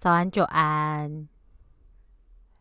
[0.00, 1.26] 早安，久安，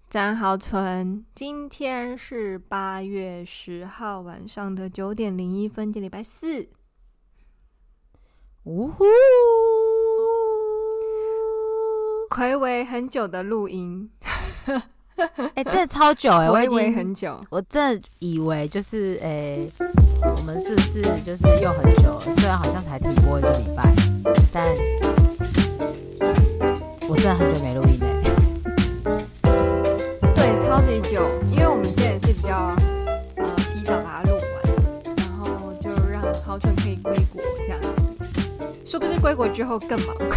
[0.09, 1.23] 早安，好存。
[1.35, 6.67] 今天是八月十号晚上的九点零一分，今天礼拜四。
[8.63, 9.05] 呜呼！
[12.31, 14.09] 睽违很久的录音，
[14.65, 14.81] 哎、
[15.57, 16.49] 欸，真的超久哎、欸！
[16.49, 19.71] 我以为很久，我真的以为就是哎、欸，
[20.35, 22.19] 我们是不是就是又很久了？
[22.19, 23.93] 虽然好像才停播一个礼拜，
[24.51, 25.06] 但。
[27.09, 28.05] 我真的很久没录音嘞，
[30.35, 32.75] 对，超级久，因为我们之前是比较
[33.37, 34.43] 呃提早把它录完，
[35.15, 37.87] 然后就让豪纯可以归国这样子，
[38.83, 40.17] 是不是归国之后更忙？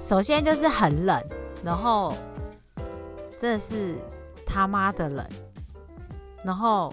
[0.00, 1.22] 首先就是很冷。
[1.62, 2.10] 然后，
[3.38, 3.96] 真的是
[4.46, 5.26] 他妈的冷。
[6.42, 6.90] 然后，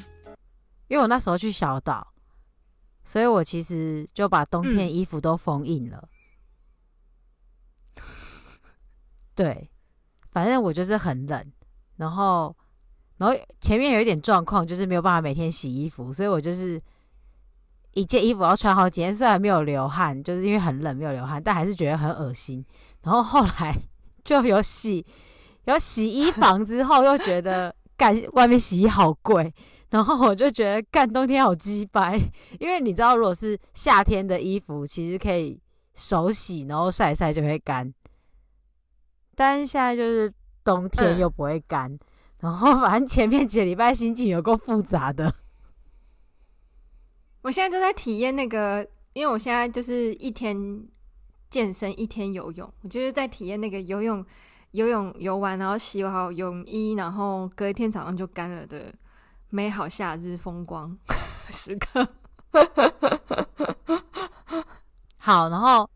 [0.90, 2.06] 因为我那时候去小岛，
[3.06, 6.10] 所以我其实就把冬天衣服都封印了。
[7.96, 8.04] 嗯、
[9.34, 9.72] 对，
[10.32, 11.54] 反正我就是很冷。
[11.96, 12.54] 然后，
[13.16, 16.82] 然后前面有一点状况，就是没有办法每天洗衣服，所以我就是
[17.94, 22.66] 一件衣服要穿好几天，虽然没有流汗，就是因为很冷没有流汗，但还是觉得很恶心。
[23.02, 23.74] 然后后来。
[24.28, 25.06] 就有洗，
[25.64, 29.54] 有洗衣房之后，又觉得干外面洗衣好贵，
[29.90, 32.20] 然后我就觉得干冬天好鸡掰，
[32.60, 35.58] 因为你知道，如果是夏天的衣服，其实可以
[35.94, 37.94] 手洗，然后晒晒就会干，
[39.34, 41.98] 但是现在就是冬天又不会干，
[42.42, 45.34] 然后反正前面几个礼拜心情有够复杂的。
[47.44, 50.86] 我现在就在体验那个，因为我现在就是一天。
[51.50, 54.24] 健身一天游泳，我就是在体验那个游泳，
[54.72, 58.94] 游泳游完然后洗好泳衣，然后隔一天早上就干了的
[59.50, 60.98] 美好夏日风光
[61.52, 62.08] 时刻。
[65.18, 65.90] 好，然后，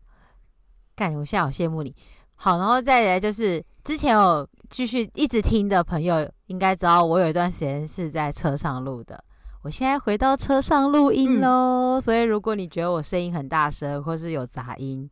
[0.94, 1.94] 干，我现在好羡慕你。
[2.34, 9.22] 好，然后再来就是之前有继续一直听的朋友应该知道，我有一段时间是在车上录的。
[9.62, 15.08] 我现在回到车上录音喽，嗯、所以如果你觉得我声音很大声，或是有杂音。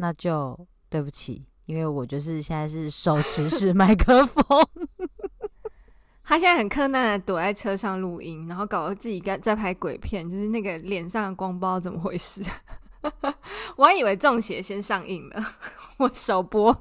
[0.00, 4.42] 那就对不起，因为我就是现在是手持式麦克风。
[6.24, 12.40] 他现在很困难的躲在车上录音，然后搞得自己在在拍鬼片，就是那个脸上的光不知道怎么回事。
[13.76, 15.44] 我还以为中邪先上映了，
[15.98, 16.72] 我首播。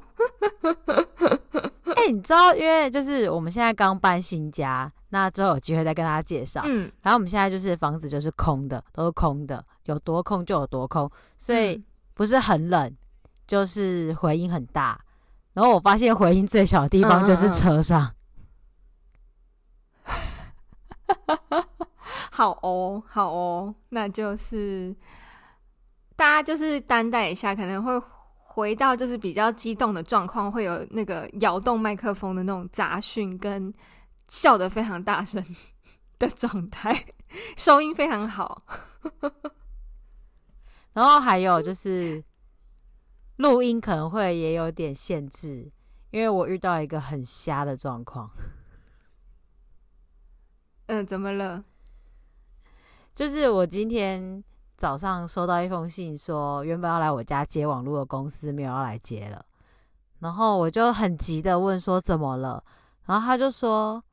[1.95, 6.61] 哎、欸，你知道，因为就是我们现在刚搬新家，那之后有机会再跟大家介绍。
[6.65, 12.95] 嗯，然后我们现在就是房子就是空的，都是空的，有多空就有多空，所以不是很冷。
[13.49, 15.03] 就是回音很大，
[15.53, 18.13] 然后我发现回音最小的地方就是车上。
[21.25, 21.65] 嗯、
[22.31, 24.95] 好哦，好哦，那就是
[26.15, 27.99] 大家就是担待一下，可能会
[28.37, 33.73] 回到就是比较激动的状况，会有那个摇动麦克风的那种杂讯，跟
[34.27, 35.43] 笑得非常大声
[36.19, 36.93] 的状态，
[37.57, 38.61] 收音非常好。
[40.93, 42.23] 然后还有就是。
[43.39, 45.71] 录音可能会也有点限制，
[46.11, 48.29] 因为我遇到一个很瞎的状况。
[50.87, 51.63] 嗯， 怎么了？
[53.15, 54.43] 就是我今天
[54.75, 59.45] 早上收到一封信，说原本要来我家接网络的公司没有要来接了，
[60.19, 62.61] 然后我就很急的问说怎么了，
[63.05, 64.03] 然后他就说，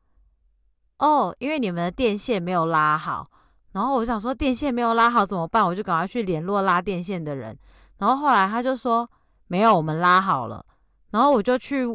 [0.99, 3.29] 哦，因为你们的电线没有拉好，
[3.73, 5.67] 然后我想说电线没有拉好怎么办？
[5.67, 7.59] 我就赶快去联络拉电线的人。
[7.99, 9.11] 然后后来他就说
[9.47, 10.65] 没有，我们拉好了。
[11.11, 11.87] 然后我就去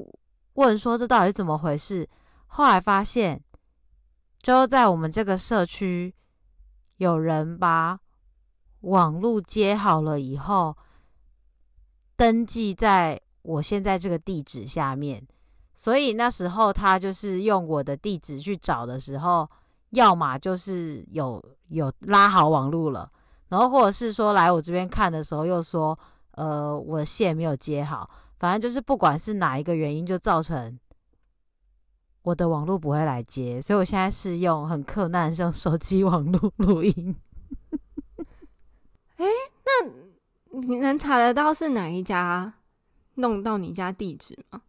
[0.54, 2.08] 问说这到底是怎么回事？
[2.48, 3.42] 后来发现
[4.42, 6.14] 就在我们这个社区
[6.98, 8.00] 有人把
[8.82, 10.76] 网路接好了以后，
[12.16, 15.26] 登记在我现在这个地址下面。
[15.76, 19.50] 所以那时候他就是用我的地址去找的时候，
[19.92, 23.12] 要么就是有有拉好网路了。
[23.52, 25.98] 然后，或者是说来我这边看的时候，又说，
[26.32, 28.10] 呃，我的线没有接好。
[28.40, 30.80] 反正就是不管是哪一个原因，就造成
[32.22, 33.62] 我的网络不会来接。
[33.62, 37.14] 所以我现在是用很困难，用手机网络录音。
[39.18, 39.26] 哎，
[39.66, 42.54] 那你能查得到是哪一家
[43.16, 44.62] 弄到你家地址吗？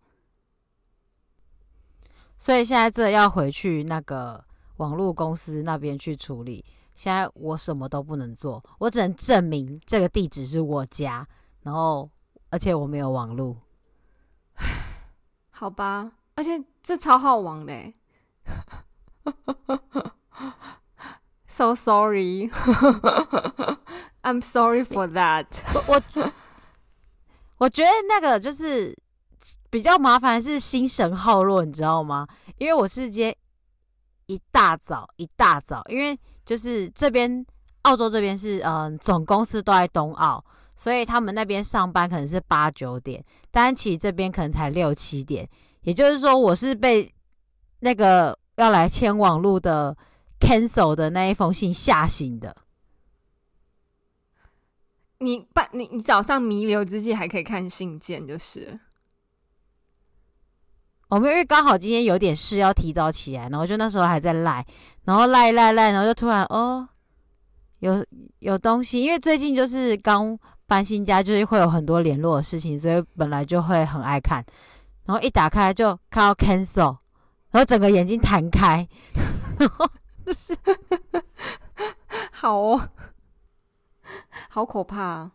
[2.37, 4.45] 所以现在这要回去那个
[4.79, 6.65] 网络公司那边去处理。
[7.03, 11.27] 现在我什么都不能做，我只能证明这个地址是我家，
[11.63, 12.09] 然后
[12.49, 13.57] 而且我没有网路。
[15.51, 17.93] 好吧，而且这超好玩的。
[21.49, 22.49] So sorry,
[24.23, 25.47] I'm sorry for that
[25.89, 26.01] 我。
[26.15, 26.33] 我
[27.59, 28.97] 我觉得那个就是
[29.71, 32.29] 比较麻烦，是心神耗弱，你知道吗？
[32.59, 33.37] 因为我是今天
[34.33, 37.45] 一大早一大早，因为就是这边
[37.83, 40.45] 澳洲这边是嗯总公司都在东澳，
[40.77, 45.49] 所以他们那边上班可能是八九点，但其实这边可能才六七点。
[45.83, 47.13] 也就是说，我是被
[47.81, 49.97] 那个要来签网路的。
[50.43, 52.57] cancel 的那一封信吓醒的。
[55.19, 58.81] 你半你你早上弥留之际还可以看信件，就是。
[61.13, 64.65] 我们因为刚好今天有点事要提早起来，然后就那时候还在赖，
[65.05, 66.89] 然后赖赖赖，然后就突然哦，
[67.81, 68.03] 有
[68.39, 74.43] 有东西，因为最近就是刚搬新家，就是会有很多联络的事情，所以本来就会很爱看，
[75.05, 76.97] 然后一打开就看到 cancel，
[77.51, 78.89] 然后整个眼睛弹开，
[79.61, 79.87] 然后。
[80.25, 80.57] 就是
[82.33, 82.89] 好哦，
[84.49, 85.33] 好可怕啊！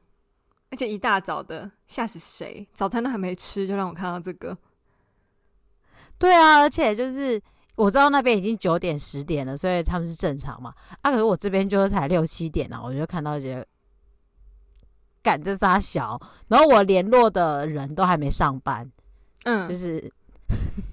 [0.72, 2.66] 而且一大早的，吓死谁？
[2.74, 4.58] 早餐都还没吃，就让我看到这个。
[6.18, 7.42] 对啊，而且就是
[7.76, 10.74] 我知道那边已经九点十点了，所以他们是正常嘛。
[11.02, 13.66] 啊，可是我这边就是才六七点啊，我就看到觉得
[15.22, 18.90] 赶着杀小，然后我联络的人都还没上班，
[19.44, 20.12] 嗯，就是。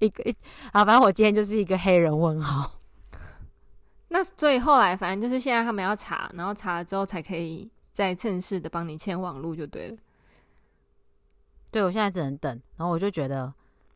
[0.00, 0.24] 一个
[0.72, 2.72] 啊，反正我今天就是一个黑人问号。
[4.08, 9.96] 那所以后来，反正就是现在他们要查，然后查了之后才可以再正式的帮你签网路就对了。
[11.72, 13.52] 对，我现在只能等，然后我就觉得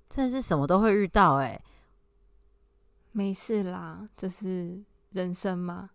[0.08, 1.62] 真的是什么都会遇到哎、欸。
[3.12, 4.82] 没事啦，这是
[5.12, 5.90] 人生嘛。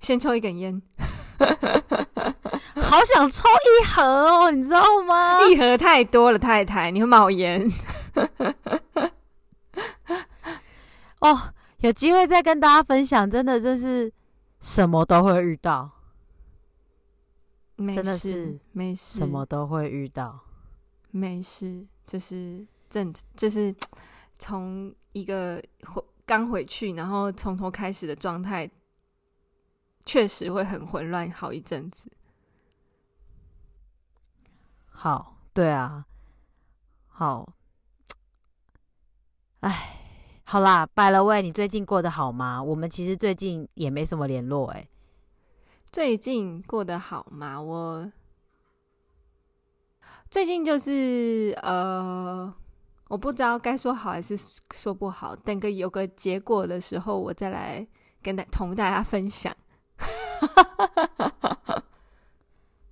[0.00, 0.80] 先抽一根烟，
[1.38, 5.38] 好想抽一盒哦，你知道吗？
[5.44, 7.70] 一盒太多了，太太，你会冒烟。
[11.20, 14.10] 哦，有机会再跟大家分享，真的这是
[14.58, 15.90] 什么都会遇到，
[17.76, 20.40] 真的是没事，什么都会遇到，
[21.10, 23.74] 没事，就是正，就是
[24.38, 28.70] 从一个回刚回去，然后从头开始的状态，
[30.04, 32.10] 确实会很混乱，好一阵子。
[34.86, 36.06] 好，对啊，
[37.08, 37.52] 好，
[39.60, 39.96] 哎。
[40.42, 42.60] 好啦，by the way，你最近过得好吗？
[42.60, 44.88] 我们其实最近也没什么联络哎、欸。
[45.92, 47.62] 最近过得好吗？
[47.62, 48.10] 我
[50.30, 52.54] 最近就是呃，
[53.08, 54.38] 我不知道该说好还是
[54.72, 55.34] 说不好。
[55.34, 57.84] 等个有个结果的时候，我再来
[58.22, 59.52] 跟大同大家分享。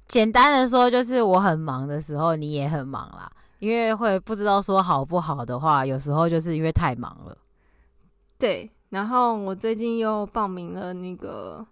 [0.08, 3.31] 简单的说，就是我很忙的时候，你也很忙啦。
[3.61, 7.38] 因为会不知道说好不好的话，有时候就是因为太忙了。
[8.37, 11.64] 对，然后我最近又报名了那个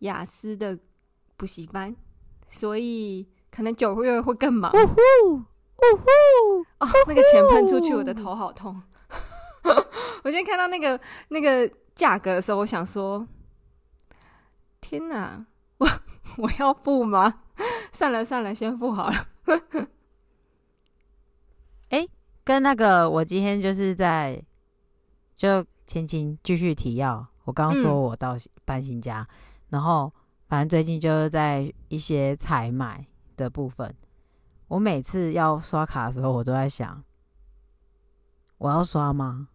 [0.00, 0.76] 雅思的
[1.36, 1.94] 补习班，
[2.48, 4.70] 所以可能九月会更忙。
[4.70, 4.92] 呜呼，
[5.34, 8.82] 呜呼，哦，那个钱喷出去，我的头好痛。
[10.22, 13.26] 我今天看到那个那个价格的时候，我想说：
[14.82, 15.46] 天哪，
[15.78, 15.88] 我
[16.36, 17.40] 我要付吗？
[17.92, 19.26] 算了算了，先付好了。
[21.88, 22.06] 哎，
[22.44, 24.42] 跟那个，我今天就是在。
[25.34, 29.36] 就前情继续提要，我刚刚说我到搬新家，嗯、
[29.68, 30.10] 然后
[30.48, 33.06] 反正最近就是在一些采买
[33.36, 33.94] 的部分，
[34.68, 37.04] 我每次要刷卡的时候，我都在想，
[38.58, 39.48] 我要刷吗？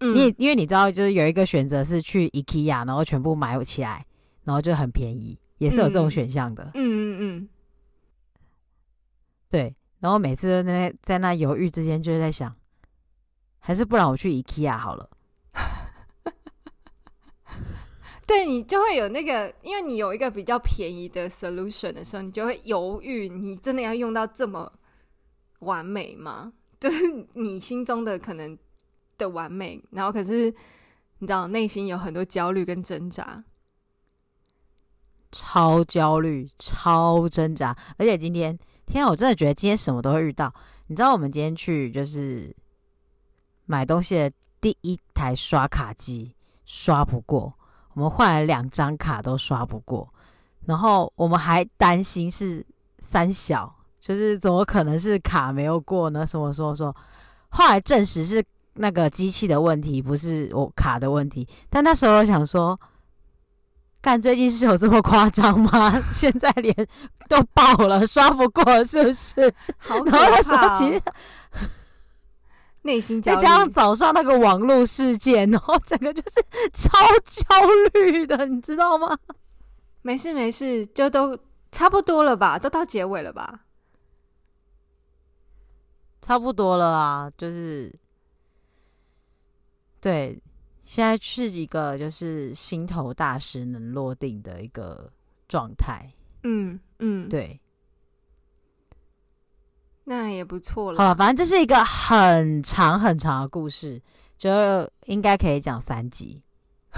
[0.00, 4.04] 嗯，因因为你知道，就是有一个选择是去 IKEA，然后全部买起来，
[4.44, 6.64] 然后就很便宜，也是有这种选项的。
[6.74, 7.48] 嗯嗯嗯，
[9.48, 12.54] 对，然后每次那在那犹豫之间，就是在想。
[13.66, 15.08] 还是不然，我去 IKEA 好了。
[18.26, 24.72] 对，你就会有那个，因为你有一个比较便宜的 solution 的时候，你就会犹豫，你真的要用到这么
[25.60, 26.52] 完美吗？
[26.80, 28.58] 就是你心中的可能
[29.16, 30.54] 的完美，然后可是
[31.18, 33.44] 你知道内心有很多焦虑跟挣扎，
[35.30, 37.76] 超焦虑，超挣扎。
[37.98, 40.52] 而且今天，天，我真的觉得今天什么都会遇到。
[40.86, 42.54] 你知道，我们今天去就是。
[43.66, 47.58] 买东西的第一台刷卡机刷不过，
[47.94, 50.08] 我们换了两张卡都刷不过，
[50.66, 52.64] 然后我们还担心是
[52.98, 56.26] 三小，就是怎么可能是卡没有过呢？
[56.26, 56.94] 什么说说，
[57.50, 61.46] 后来证实是那个机器的问题，不是我卡的问题。
[61.70, 62.78] 但那时候我想说，
[64.00, 66.02] 干最近是有这么夸张吗？
[66.12, 66.74] 现在连
[67.28, 69.54] 都爆了，刷不过是不是？
[69.78, 71.00] 好可然后他说怕哦其实
[72.84, 77.44] 内心焦虑再加上早上那个网络事件，然后整个就是超焦
[77.94, 79.18] 虑的，你知道吗？
[80.02, 81.38] 没事没事，就都
[81.72, 83.60] 差不多了吧，都到结尾了吧？
[86.20, 87.90] 差不多了啊，就是
[90.00, 90.38] 对，
[90.82, 95.10] 现在是一个就是心头大石能落定的一个
[95.48, 96.06] 状态。
[96.42, 97.58] 嗯嗯，对，
[100.04, 100.98] 那也不错了。
[100.98, 104.02] 好了，反正这是一个很长很长的故事，
[104.36, 106.42] 就应该可以讲三集。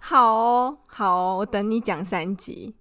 [0.00, 2.74] 好哦，好哦，我等你讲三集。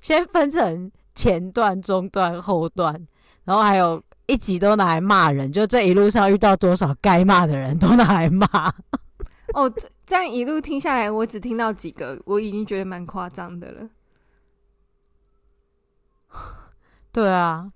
[0.00, 3.08] 先分成前段、中段、后段，
[3.44, 8.46] 然后还有一集都拿来骂人，就这一路上遇到多少该骂的人都拿来骂。
[9.54, 13.88] 哦，这这样一路听下来，我只听到几个，我已经觉得蛮夸张的了。
[17.12, 17.72] 对啊，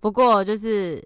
[0.00, 1.02] 不过就是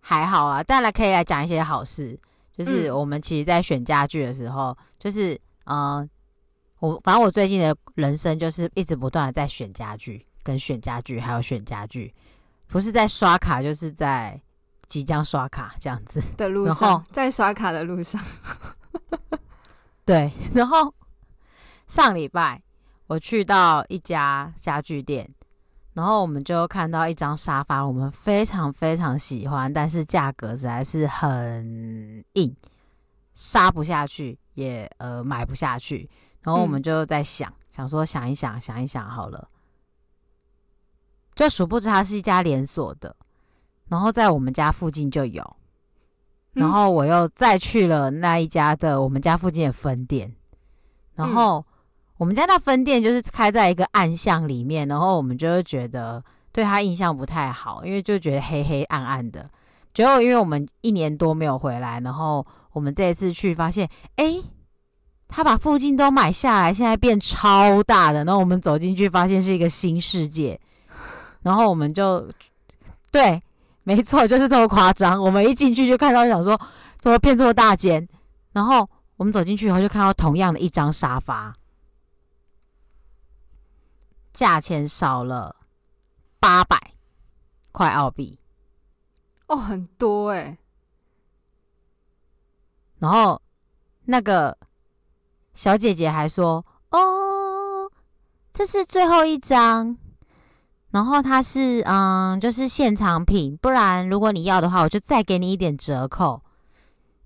[0.00, 2.18] 还好啊，当然可以来讲一些好事。
[2.52, 5.34] 就是我们其实，在选家具的时候，就是
[5.64, 5.98] 嗯。
[5.98, 6.08] 呃
[6.82, 12.12] 我反正我最近的人生就是一直不断的在选家具，跟选家具，还有选家具，
[12.66, 14.42] 不是在刷卡，就是在
[14.92, 18.22] 即将刷卡这样子的路上，在刷卡的路上。
[20.04, 20.94] 对，然后
[21.86, 22.60] 上礼拜
[23.06, 25.26] 我去到一家家具店，
[25.94, 32.54] 然后我们就看到一张沙发，我们非常非常喜欢，但是价格实在是很硬，
[33.32, 36.06] 杀不下去，也呃买不下去。
[36.42, 39.48] 然后我们就在想，嗯、想说想一想，想一想好了，
[41.34, 43.16] 就殊不知它是一家连锁的，
[43.92, 45.44] 然后在我们家附近就有，
[46.54, 50.34] 然后我又再去了那一家的我们家附近的分店，
[51.14, 51.64] 然后
[52.16, 59.48] 我们家那分店就是开在一个暗巷里面，然后我们就会觉得对他印象不太好，因为就觉得黑黑暗暗的，
[59.92, 64.42] 结果因为我们一年多没有回来，然后我们这一次去发现，哎。
[65.34, 68.22] 他把附近都买下来，现在变超大的。
[68.22, 70.60] 然后我们走进去，发现是一个新世界。
[71.40, 72.28] 然后我们就，
[73.10, 73.42] 对，
[73.84, 75.22] 没错，就是这么夸张。
[75.22, 76.60] 我们一进去就看到，想说
[77.00, 78.08] 怎么变这么大间？
[78.52, 81.54] 然后我们走进去以后，就看到同样的一张沙发，
[84.32, 85.56] 价钱少了
[86.38, 86.78] 八百
[87.72, 88.38] 块澳币。
[89.46, 90.58] 哦，很多欸。
[92.98, 93.40] 然后
[94.04, 94.56] 那个。
[95.54, 97.92] 小姐姐还说：“哦，
[98.54, 99.98] 这是最后一张，
[100.92, 106.40] 然后它是嗯，就是现场品，不然如果你要的话，我就再给你一点折扣。”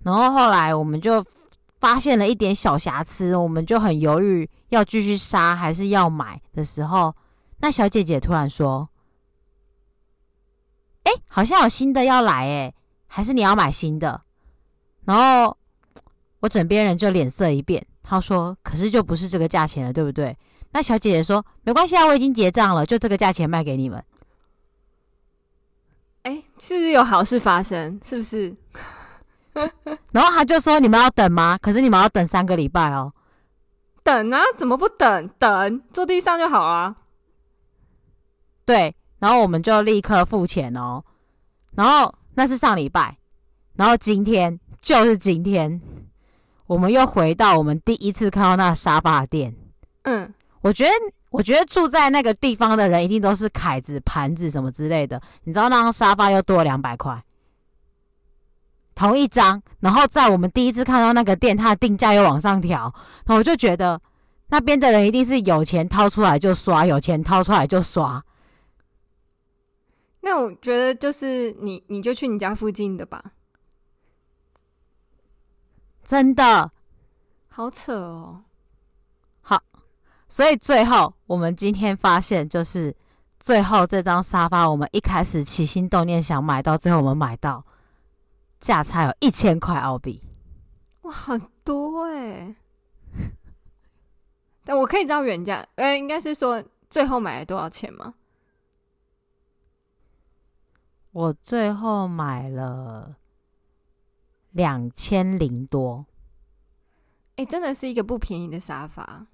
[0.05, 1.25] 然后后来我们就
[1.81, 7.13] 发现了一点小瑕疵，我们就很犹豫要继续杀还是要买的时候，
[7.59, 8.89] 那小姐姐突然说
[11.03, 12.75] ：“哎，好像有新的要来，哎，
[13.09, 14.23] 还是你要买新的？”
[15.05, 15.57] 然后
[16.39, 17.85] 我枕边人就脸色一变。
[18.05, 20.37] 他说：“可是就不是这个价钱了，对不对？”
[20.77, 24.05] 那小姐姐说：“没关系啊，我已经结账了，就这个价钱卖给你们。”
[26.25, 27.99] 哎，是不是有好事发生？
[28.05, 28.55] 是不是？
[30.13, 31.57] 然后他就说：“你们要等吗？
[31.63, 33.11] 可是你们要等三个礼拜哦。”
[34.05, 34.39] 等啊？
[34.59, 35.27] 怎么不等？
[35.39, 36.95] 等坐地上就好啊。
[38.67, 41.03] 对，然后我们就立刻付钱哦。
[41.75, 43.17] 然后那是上礼拜，
[43.77, 45.81] 然后今天就是今天。
[46.67, 49.57] 我们又回到我们第一次看到那沙发店。
[50.03, 50.35] 嗯，
[50.67, 50.91] 我觉得，
[51.31, 55.23] 我觉得住在那个地方的人一定都是凯子、盘子什么之类的。
[55.45, 57.23] 你知道那张沙发又多了两百块，
[58.93, 59.63] 同一张。
[59.79, 62.93] 然后在我们第一次看到那个店，它的定价又往上调。
[63.25, 64.01] 然后我就觉得
[64.49, 68.25] 那边的人一定是有钱掏出来就刷，有钱掏出来就刷。
[70.23, 73.23] 那我觉得就是你，你就去你家附近的吧。
[76.03, 76.73] 真的，
[77.47, 78.43] 好扯哦。
[80.37, 82.95] 好，所以最后我们今天发现，就是
[83.41, 87.65] 最后这张沙发，我们一开始起心动念想买到，最后我们买到，
[88.61, 90.23] 价差有一千块澳币。
[91.03, 92.55] 哇，很多哎！
[94.63, 98.13] 但我可以知道原价，呃，应该是说最后买了多少钱吗？
[101.13, 103.17] 我最后买了。
[104.53, 106.07] 两千零多，
[107.37, 109.27] 哎、欸，真的是一个不便宜的沙发。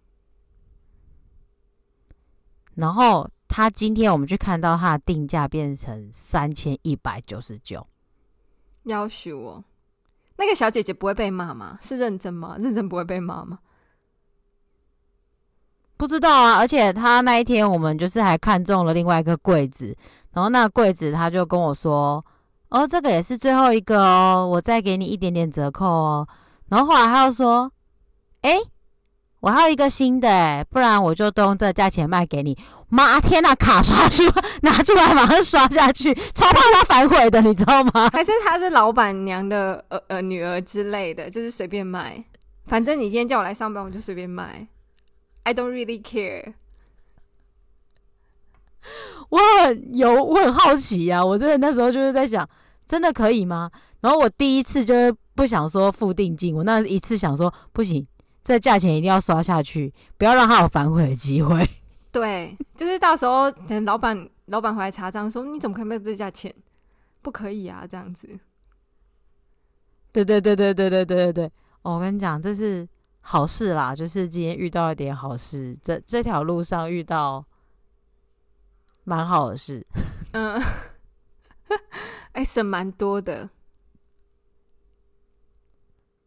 [2.74, 7.86] 然后他今天我们去看到他的定价变成三千一百九十九，
[8.84, 9.62] 要许我，
[10.36, 11.78] 那个小姐姐不会被骂吗？
[11.82, 12.56] 是认真吗？
[12.58, 13.58] 认真不会被骂吗？
[15.96, 19.96] 不知道啊，而且他那一天我们就是还看中了另外一个柜子，
[20.32, 22.24] 然后那个柜子他就跟我说
[22.70, 26.26] ：“哦，这个也是最后一个哦，我再给你一点点折扣哦。”
[26.68, 27.70] 然后后来他又说
[28.42, 28.58] ：“哎，
[29.42, 32.56] 我还有一个新的诶，不然我就都用这个价钱卖给你。”
[32.88, 34.22] 妈天呐，卡刷出
[34.60, 38.08] 拿出来马上刷下去，超怕他反悔的，你知道吗？
[38.12, 42.22] 还是他是老板娘的呃呃女儿之类的，就是随便卖，
[42.66, 44.68] 反正你今天叫我来上班，我就随便卖。
[45.42, 46.52] I don't really care。
[49.28, 51.24] 我很有，我很好奇呀、啊。
[51.24, 52.48] 我真的那时候就是在想，
[52.86, 53.70] 真的可以吗？
[54.00, 58.06] 然后我第一次就是不想说付定金，我那一次想说不行，
[58.42, 61.68] 这价钱一定要刷下去，不要让他有反悔的机会。
[62.10, 66.54] 对，就是到时候等老板老板回来查账，说你怎么可以卖这价钱？
[67.22, 68.28] 不可以啊，这样子。
[70.12, 71.52] 对对对对对对对对对。
[71.82, 72.88] 哦，我跟你讲，这是。
[73.24, 77.46] 好事啦，就是今天遇到一点好事，这这条路上遇到
[79.04, 79.86] 蛮好的事，
[80.32, 80.60] 嗯，
[82.34, 83.48] 哎，省蛮多的，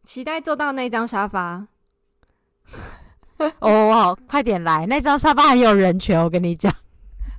[0.04, 1.68] 期待坐到那张沙发。
[3.60, 6.72] 哦，哇，快点来，那张沙发很有人权，我跟你讲，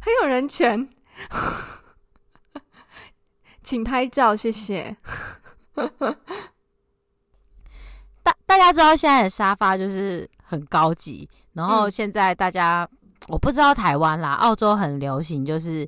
[0.01, 0.87] 很有人权，
[3.63, 4.95] 请拍照，谢谢。
[8.23, 12.97] 大大家知道现在的沙发就是很高级，然后现在大家、嗯、
[13.29, 15.87] 我不知道台湾啦，澳洲很流行，就是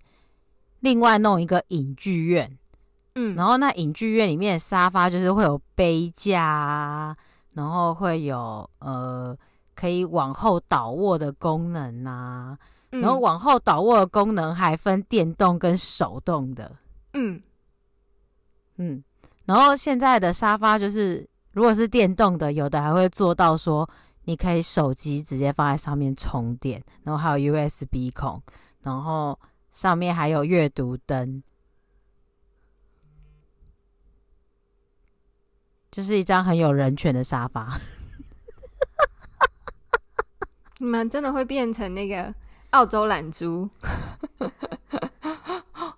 [0.79, 2.58] 另外弄一个影剧院，
[3.15, 7.17] 嗯，然后那影剧院里面的沙发就是会有杯架啊，
[7.60, 9.38] 然后会有呃
[9.75, 12.58] 可以往后倒卧的功能啊，
[12.89, 16.72] 然后往后倒卧的功能还分电动跟手动的，
[17.12, 17.42] 嗯。
[18.78, 19.04] 嗯，
[19.44, 21.28] 然后现在的沙发就是。
[21.51, 23.89] 如果是电动的，有的还会做到说，
[24.24, 28.42] 你可以手机直接放在上面充电，然后还有 USB 孔，
[28.84, 29.38] 然后
[29.72, 31.42] 上面还有阅读灯，
[35.92, 37.78] 就是一张很有人权的沙发。
[40.80, 42.34] 你们真的会变成那个
[42.72, 43.70] 澳洲懒猪？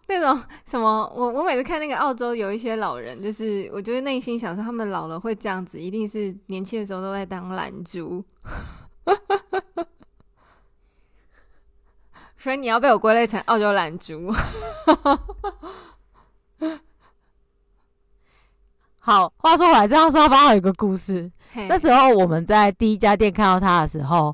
[0.08, 8.24] 那种什么，我我每次看那个澳洲有一些老人，就是我觉得内心想说，他们老了会这样子，一定是年轻的时候都在当懒猪。
[12.38, 14.34] 所以你要被我归类成澳洲懒猪。
[19.04, 21.30] 好，话说回来，这样沙发还有一个故事。
[21.68, 24.34] 那时候我们在第一家店看到它的时候，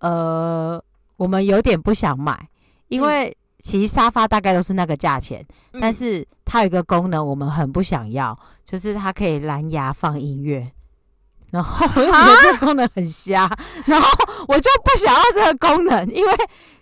[0.00, 0.82] 呃，
[1.16, 2.48] 我们有点不想买，
[2.88, 3.34] 因为、嗯。
[3.60, 10.70] 其实沙发大概都是那个价钱，嗯，但是它有一个功能我们很不想要，就是它可以蓝牙放音乐。
[11.50, 13.50] 然后我就觉得这个功能很瞎，
[13.84, 14.08] 然后
[14.46, 16.32] 我就不想要这个功能，因为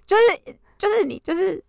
[0.07, 1.65] 就是就是你就是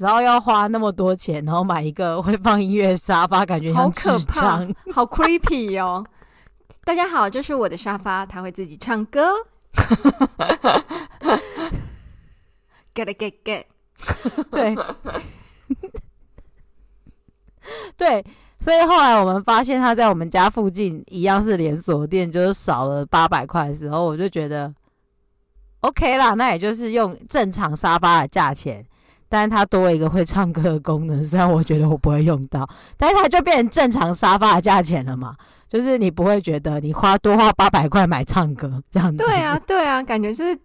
[0.00, 4.56] 只要要花那么多钱，然后买一个会放音乐的沙发，感觉好可怕，
[4.94, 6.02] 好 creepy 哦。
[6.84, 9.28] 大家好，这是我的沙发，它会自己唱歌。
[12.94, 13.64] get it, get get。
[14.50, 14.74] 对，
[17.98, 18.24] 对，
[18.58, 24.72] 所以后来我们发现他在我们家附近一样是连锁店，就是少了八百块的时候，我就觉得
[25.80, 28.82] OK 啦，那也就是用正常沙发的价钱，
[29.30, 35.34] 但是它多了一个会唱歌的功能，虽然我觉得我不会用到，但是它就变成正常沙发的价钱了嘛，
[35.68, 39.16] 就是你不会觉得你花多花八百块买唱歌这样子。
[39.24, 40.58] 对啊，对啊，感觉就是。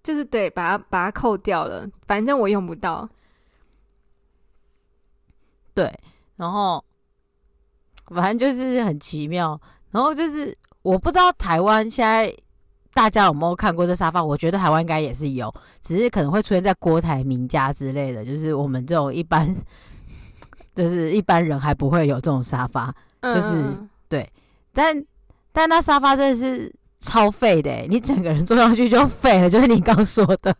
[0.00, 3.06] 就是对，把它把它扣掉了，反正我用不到。
[5.74, 5.92] 对，
[6.36, 6.82] 然后
[8.06, 9.60] 反正就是很奇妙。
[9.90, 12.34] 然后就是我不知道台湾现在
[12.98, 14.20] 大家有没有看过这沙发？
[14.20, 18.24] 我觉得台湾应该也是有，只是可能会出现在郭台铭家之类的。
[18.24, 19.54] 就是我们这种一般，
[20.74, 22.92] 就是一般人还不会有这种沙发。
[23.22, 24.28] 就是、嗯、对，
[24.72, 25.04] 但
[25.52, 26.74] 但那沙发真的是。
[27.00, 30.52] 超废的，你整个人坐上去就废了，就是你刚说的，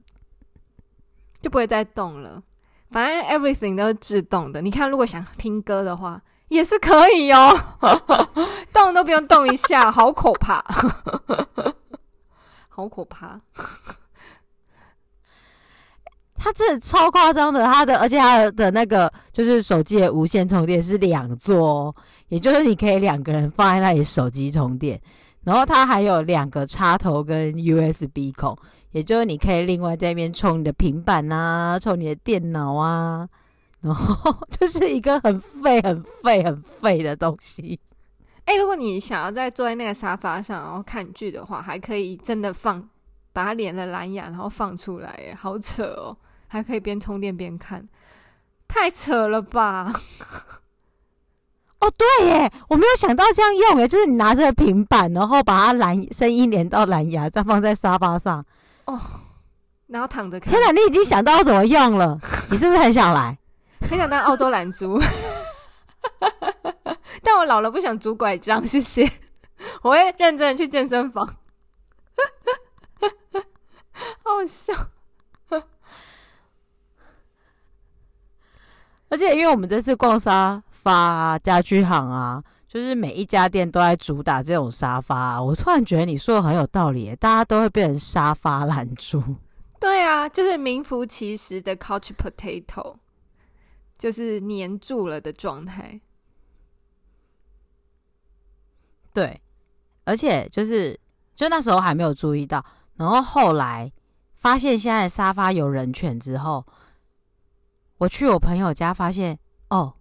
[1.42, 2.40] 就不会再动了。
[2.92, 4.62] 反正 everything 都是自动的。
[4.62, 7.59] 你看，如果想听歌的话，也是可以哦，
[8.72, 10.64] 动都不用动一下，好可怕，
[12.79, 13.41] 好可怕。
[16.41, 21.95] 他这超夸张的，他的而且他的那个就是手机的无线充电是两座哦，
[22.29, 25.01] 也就是你可以两个人放在那里手机充电。
[25.43, 28.57] 然后它还有两个插头跟 USB 孔，
[28.93, 33.29] 也就是你可以另外在那边充你的平板啊，充你的电脑啊，
[33.81, 37.81] 然后 就是一个很废、很废、很废的东西。
[38.48, 42.82] 哎、欸，如果你想要在坐在那个沙发上然后看剧的话，还可以真的放，
[43.30, 47.87] 把它连了蓝牙，然后放出来，哎，好扯哦，还可以边充电边看，
[48.66, 49.92] 太扯了吧？
[51.80, 58.42] 哦，对耶，我没有想到这样用，哎，就是你拿着平板，然后把它蓝声音连到蓝牙，再放在沙发上，
[58.87, 58.98] 哦，
[59.88, 60.50] 然后躺着看。
[60.50, 62.18] 天哪，你已经想到怎么用了，
[62.50, 63.37] 你是不是很想来？
[63.82, 64.98] 很想当澳洲懒猪
[67.22, 69.11] 但我老了不想拄拐杖，谢谢。
[69.83, 71.37] 我会认真的去健身房，
[74.22, 74.72] 好笑。
[79.09, 85.42] 而且因为我们这次逛沙发家居行啊，就是每一家店都在主打这种沙发啊。
[85.42, 89.22] 我突然觉得你说的很有道理，大家都会变成沙发懒猪。
[89.81, 92.96] 对啊，就是名副其实的 couch potato。
[93.98, 96.00] 就是黏住了的状态，
[99.18, 99.40] 对，
[100.04, 100.96] 而且就是
[101.35, 103.90] 就那时候还没有注意到，然后后来
[104.37, 106.64] 发现现在沙发有人权之后，
[107.98, 109.37] 我去我朋友家发现，
[109.70, 109.92] 哦，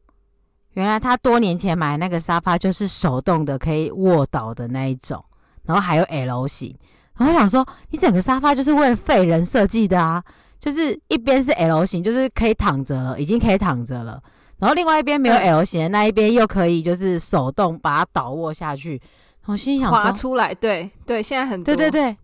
[0.73, 5.25] 原来他多年前买那个沙发就是手动的，可以卧倒的那一种，
[5.63, 6.77] 然后还有 L 型，
[7.17, 10.23] 然后我想说，你整个沙发就是为了废人设计的啊。
[10.60, 14.21] 就是一边是 L 型，就是可以躺着了，已经可以躺着了。
[14.60, 19.02] 然后另外一边没有 L 型的那一边又可以就是手动把它倒卧下去。
[19.46, 21.76] 我心想滑出来，对对，现在很多。
[21.76, 22.17] 对对对。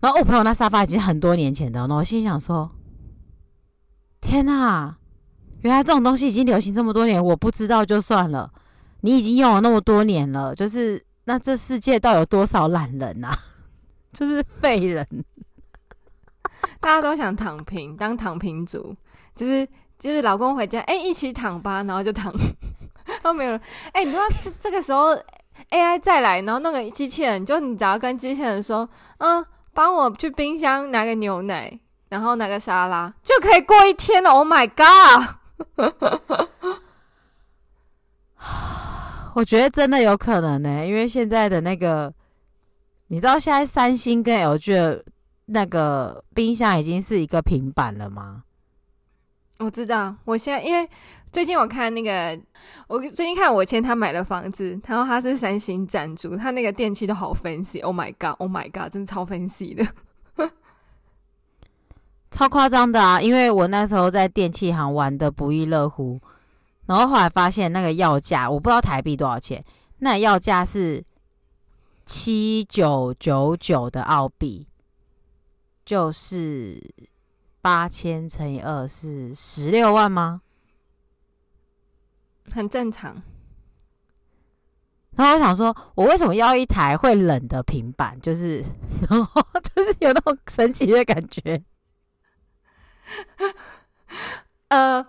[0.00, 2.70] 然后我朋友那沙发已经很多年前的，然后我心想说：
[4.20, 4.96] 天哪，
[5.62, 8.52] 原来这种东西已经流行这么多年，我不知道就算了。
[9.00, 13.38] 你已经用了那么多年了，就是那这世界到底有多少懒人啊？
[14.12, 15.06] 就是废人。
[16.80, 18.94] 大家都想躺平，当躺平族，
[19.38, 19.64] 就是
[20.00, 22.34] 就是老公回家，哎、一起躺吧，然后就躺，
[23.22, 23.60] 都没有了。
[23.92, 25.14] 哎、欸，你说这这个时候
[25.70, 34.30] AI 再来，然后弄个机器人，就你只要跟机器人说，嗯，帮我去冰箱拿个牛奶，然后拿个沙拉，就可以过一天了。
[34.30, 35.36] Oh my god！
[39.36, 42.12] 我觉得真的有可能呢、因为现在的那个，
[43.06, 45.04] 你知道现在三星跟 LG 的。
[45.50, 48.42] 那个冰箱已经是一个平板了吗？
[49.58, 50.88] 我知道，我现在因为
[51.32, 52.40] 最近我看那个，
[52.86, 59.84] 我最近看我前他买的房子，然后他是三星赞助，他那个电器都好 fancy，Oh my god，Oh my god，真的超 fancy 的，
[62.30, 63.20] 超夸张的啊！
[63.20, 66.20] 因为我那时候在电器行玩的不亦乐乎，
[66.86, 69.64] 然后后来发现那个要价，我不知道台币多少钱，
[69.98, 71.04] 那要价是
[72.06, 74.66] 七九九九的澳币。
[75.84, 76.78] 就是
[77.60, 80.42] 八千乘以二是十六万吗？
[82.50, 83.22] 很正常。
[85.16, 88.20] 然后我想说，我为什么要一台会冷的平板？
[88.20, 88.64] 就是，
[89.10, 89.42] 然后
[89.74, 91.62] 就是有那种神奇的感觉。
[94.68, 95.06] 呃。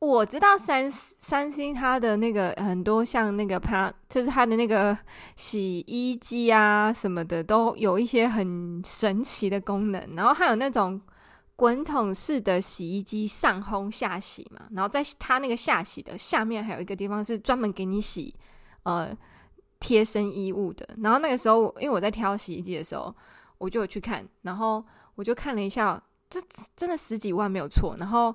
[0.00, 4.96] 我知道三三星它的那个很多像那个它就是它的那个
[5.36, 10.98] 洗衣机啊什么的都有一些很神奇的功能，然后还有那种
[11.54, 18.34] 滚筒式的洗衣机上烘下洗嘛，然后在它那个下洗的下面还有一个地方是专门给你洗
[18.84, 19.14] 呃
[19.80, 23.14] 贴身衣物的，然后那个时候因为我在挑洗衣机的时候
[23.58, 24.82] 我就有去看，然后
[25.14, 26.40] 我就看了一下，这
[26.74, 28.34] 真的十几万没有错，然后。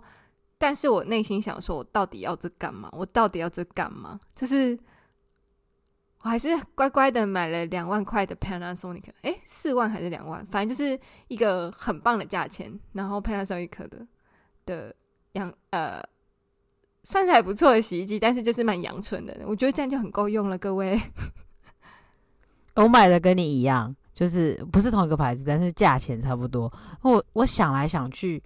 [0.57, 2.89] 但是我内心想说，我到底要这干嘛？
[2.93, 4.17] 我到底要这干嘛？
[4.33, 4.77] 就是
[6.21, 10.45] 我还是乖乖的买了两万块的 Panasonic，诶，四万还是两万？
[10.45, 12.79] 反正就是一个很棒的价钱。
[12.93, 14.07] 然后 Panasonic 的
[14.65, 14.95] 的
[15.33, 16.01] 阳呃，
[17.03, 19.37] 算是还不错的洗衣机，但是就是蛮阳春的。
[19.45, 20.97] 我觉得这样就很够用了，各位。
[22.75, 26.71] 我买的跟你一样，就是不是同一个牌子，但是价钱差不多。
[27.01, 28.41] 我我想来想去。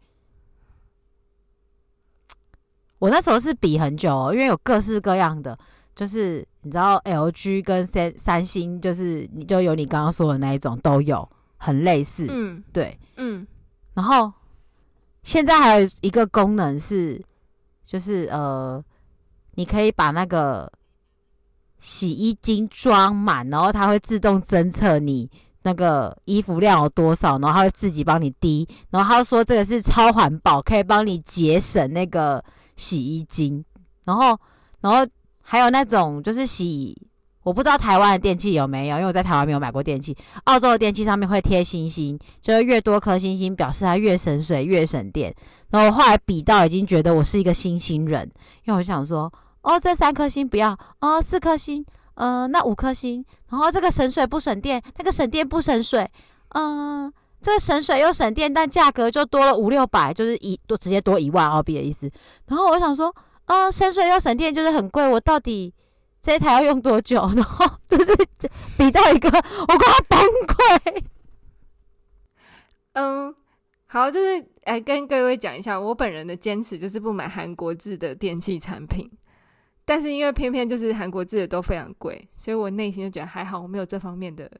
[2.99, 5.57] 我那时候是比很久哦，因为有各式各样的，
[5.95, 13.47] 就是你知道 LG 跟三三星，就是你就有你刚刚说的那一种都有，很类似，嗯，对，嗯，
[13.93, 14.31] 然后
[15.23, 17.21] 现在还有一个功能是，
[17.85, 18.83] 就是呃，
[19.55, 20.69] 你可以把那个
[21.79, 25.29] 洗衣精装满，然后它会自动侦测你
[25.63, 32.43] 那个衣服量有多少，然后它会自己帮你滴，然后他说这个是超环保，可以帮你节省那个。
[32.79, 33.63] 洗衣精，
[34.05, 34.39] 然后，
[34.79, 35.05] 然后
[35.41, 36.95] 还有那种就是洗，
[37.43, 40.15] 我不知道台湾的电器有没有，因为我在台湾没有买过电器。
[40.45, 45.35] 澳洲的电器上面会贴星星，就是越多颗星星，表示它越省水、越省电。
[45.69, 48.23] 然后我后来比到，已经觉得我是一个星星人，
[48.65, 56.09] 因为我想说，哦，这三颗星不要，哦，四颗星，嗯、那五颗星，然后这个省水不省电，那个省电不省水，
[56.55, 62.11] 嗯、这个省水又省电，但价格就多了五六百，就是一多直接多一万澳币的意思。
[62.47, 65.73] 然后我想说，呃，省水又省电就是很贵，我到底
[66.21, 67.21] 这一台要用多久？
[67.35, 68.13] 然后就是
[68.77, 71.03] 比到一个，我快要崩溃。
[72.93, 73.33] 嗯，
[73.85, 79.09] 好，就是来跟各位讲一下，我本人的坚持就是不买韩国制的电器产品。
[79.85, 84.51] 但是因为偏偏就是韩国制的都非常贵，所以我内心就觉得还好，我没有这方面的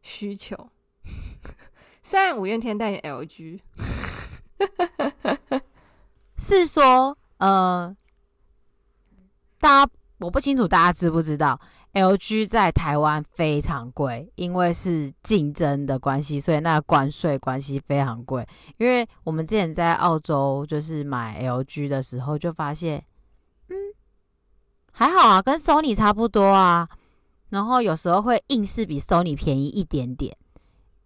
[0.00, 0.56] 需求。
[2.02, 3.60] 虽然五月天代言 LG，
[6.38, 7.94] 是说呃，
[9.60, 11.60] 大家我不清楚大家知不知道
[11.92, 18.46] ，LG 在台湾非常贵，因为是竞争的关系，所以那关税关系非常贵。
[18.78, 23.04] 因为我们之前在澳洲就是买 LG 的时候，就发现。
[23.68, 23.76] 嗯
[24.90, 26.88] 还好啊，跟 Sony 差不多啊。
[27.50, 30.36] 然后有时候会硬是比 Sony 便宜一点点，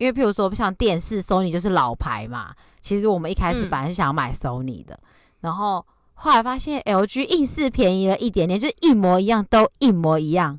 [0.02, 2.54] 因为譬如说像电视，Sony 就是老牌嘛。
[2.80, 5.08] 其实我们一开始本来是想买 Sony 的，嗯、
[5.42, 10.58] 然后后来发现 LG 硬是便宜了一点点，就是一模一样，都一模一样，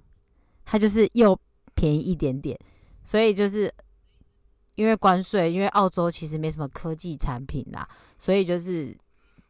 [0.64, 1.38] 它就是又
[1.76, 2.58] 便宜一点点。
[3.04, 3.70] 所以就是
[4.76, 8.96] 因为关税，因为澳洲其实没什么科技产品啦，所以就是。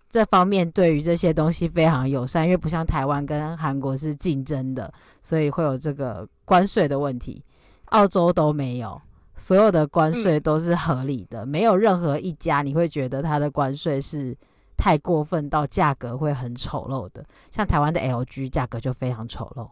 [0.10, 7.44] 这方面对于这些东西非常友善，因为不像台湾跟韩国是竞争的，所以会有这个关税的问题。
[7.86, 9.02] 澳洲都没有，
[9.36, 14.38] 所有的关税都是合理的，嗯、没有任何一家你会觉得它的关税是
[14.78, 17.26] 太过分到价格会很丑陋的。
[17.52, 19.70] 像台湾的 LG 价格就非常丑陋，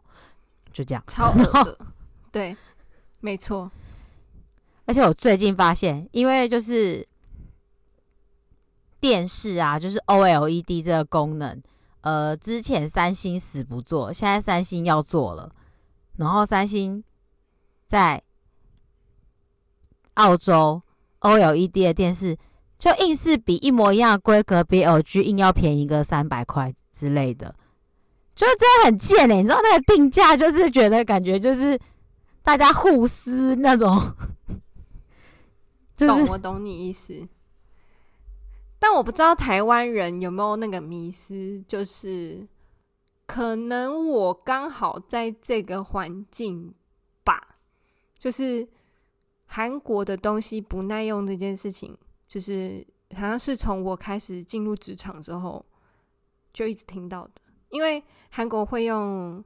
[0.72, 1.78] 就这样，超恶的，
[2.32, 2.56] 对，
[3.20, 3.72] 没错。
[4.86, 7.08] 而且我最近发现，因为就是。
[9.02, 11.60] 电视啊，就是 OLED 这个功能，
[12.02, 15.52] 呃，之前三星死不做，现在三星要做了。
[16.18, 17.04] 然后三星
[17.88, 18.22] 在
[20.16, 20.82] 澳洲
[21.20, 22.38] OLED 的电视，
[22.78, 27.56] 就硬是比一模一样的规格，比 LG 硬要便宜个三百块之类的，
[28.36, 31.80] 就是真的很贱哎、你知道那个定价，就是觉得感觉就是
[32.44, 34.00] 大家互撕那种，
[35.96, 37.28] 就是、懂我懂你意思。
[38.80, 42.48] 但我不知道台湾人有没有那个迷思，就是
[43.28, 46.74] 可能我刚好在这个环境
[47.24, 47.58] 吧，
[48.18, 48.68] 就是
[49.54, 55.66] 韩国的东西不耐用这件事情，就是好像是从我开始进入职场之后
[56.54, 59.44] 就一直听到的，因为韩国会用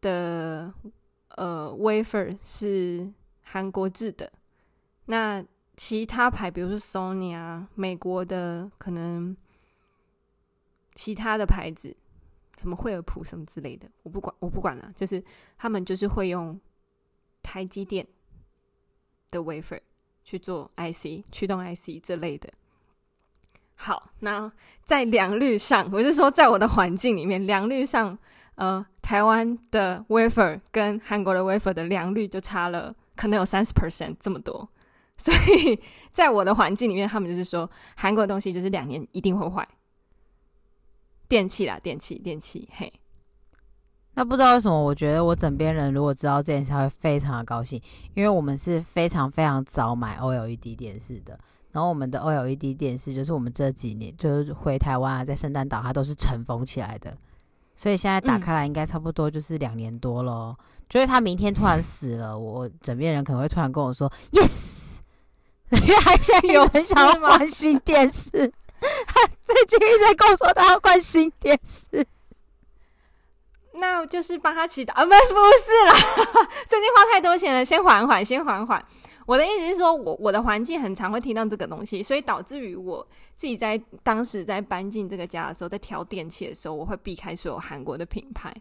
[0.00, 0.72] 的
[1.36, 4.32] 呃 wafer 是韩国制的，
[5.04, 5.44] 那。
[5.78, 9.36] 其他牌，比如说 Sony 啊，美国的可能
[10.94, 11.94] 其他的牌子，
[12.58, 14.90] 什么惠而浦什么之类的，我不管，我不管了。
[14.96, 15.22] 就是
[15.58, 16.58] 他们就是会用
[17.42, 18.08] 台积电
[19.36, 19.80] 的 wafer
[20.24, 22.52] 去做 IC 驱动 IC 这类的。
[23.74, 24.50] 好，那
[24.84, 28.18] 在良率上，我是说，在我的环境里面，良率上，
[28.54, 34.68] 呃，台湾的 wafer 跟韩国的 wafer 的良率就差了，可能有三十 percent 这么多。
[35.18, 35.78] 所以
[36.12, 39.66] 在我的环境里面，他们就是说韩国的东西就是两年一定会坏，
[41.28, 42.92] 电器啦，电器，电器，嘿。
[44.16, 47.78] 那不知道为什么，我觉得我枕边人如果知道这件事，他会非常的高兴，
[48.14, 51.38] 因为我们是非常非常早买 OLED 电视的，
[51.70, 57.14] 然后我们的 OLED 电视就是我们这几年就是回台湾啊，在圣诞岛它都是尘封起来的，
[57.76, 60.56] 所以现在打开来应该差不多就是两年多咯。
[60.88, 65.00] 就是他明天突然死了，我枕边人可能会突然跟我说 “yes”。
[65.72, 72.06] 因为他现在有人想要换新电视，他最近一直在跟我说他要换新电视，
[73.78, 75.94] 那就是帮他祈祷啊，不是不是啦，
[76.68, 78.84] 最近花太多钱了，先缓缓，先缓缓。
[79.26, 88.54] 我的意思是说，我我的环境很常会听到这个东西，所以导致于我自己在当时在搬进这个家的时候，在挑电器的时候，我会避开所有韩国的品牌。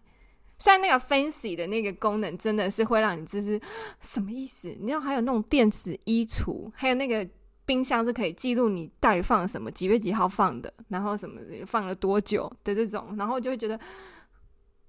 [0.57, 3.59] 虽然那个 fancy 的那个功能真的是会让你就是
[3.99, 4.69] 什么意思？
[4.79, 7.27] 你知道还有那种电子衣橱，还有那个
[7.65, 13.79] 冰箱是可以记录你到底放了什么，几月几号放的，然后什么放了多久的这种，然后就会觉得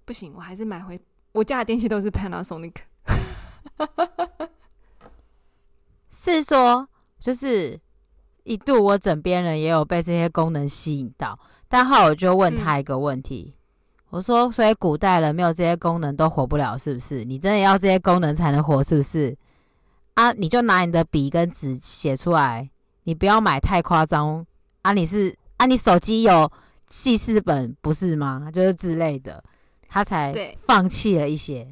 [0.06, 0.98] 不行，我还是买回
[1.32, 2.72] 我家的电器都是 Panasonic。
[6.10, 6.88] 是说，
[7.20, 7.78] 就是
[8.44, 11.38] 一度我枕边人也有被这些功能吸引到，
[11.68, 13.52] 但后来我就问他一个问题。
[13.52, 13.58] 嗯
[14.10, 17.24] 我说，所以古代人没有这些功能都活不了，是不是？
[17.24, 19.36] 你真的要这些功能才能活，是不是？
[20.14, 22.70] 啊，你就拿你的笔跟纸写出来，
[23.02, 24.46] 你不要买太夸张
[24.82, 24.92] 啊！
[24.92, 26.50] 你是啊，你手机有
[26.86, 28.48] 记事本不是吗？
[28.50, 29.42] 就是之类的，
[29.88, 31.66] 他才放弃了一些。